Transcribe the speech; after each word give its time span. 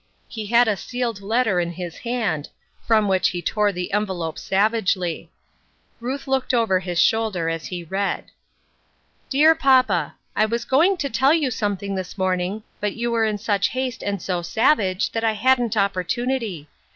He 0.27 0.47
had 0.47 0.67
a 0.67 0.75
sealed 0.75 1.21
letter 1.21 1.59
in 1.59 1.73
his 1.73 1.99
hand, 1.99 2.49
from 2.87 3.07
which 3.07 3.29
he 3.29 3.39
tore 3.39 3.71
the 3.71 3.93
envelope 3.93 4.39
savagely. 4.39 5.29
Ruth 5.99 6.27
looked 6.27 6.55
over 6.55 6.79
his 6.79 6.97
shoulder 6.99 7.49
as 7.49 7.67
he 7.67 7.83
read: 7.83 8.31
Dear 9.29 9.53
Papa: 9.53 10.15
I 10.35 10.45
was 10.47 10.65
going 10.65 10.97
to 10.97 11.09
tell 11.11 11.35
you 11.35 11.51
something 11.51 11.93
this 11.93 12.17
morning, 12.17 12.63
but 12.79 12.95
you 12.95 13.11
were 13.11 13.25
in 13.25 13.37
such 13.37 13.67
haste 13.77 14.01
and 14.01 14.19
so 14.19 14.41
savage 14.41 15.11
that 15.11 15.23
I 15.23 15.33
hadn't 15.33 15.77
opportunity. 15.77 16.67